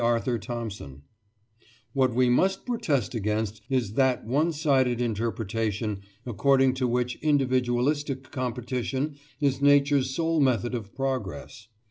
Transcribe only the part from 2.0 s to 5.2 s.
we must protest against is that one sided